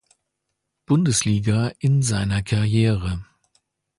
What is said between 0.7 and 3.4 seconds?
Bundesliga in seiner Karriere.